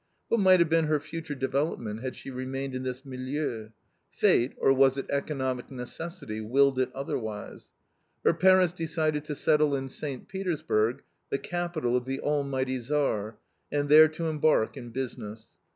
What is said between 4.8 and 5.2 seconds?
it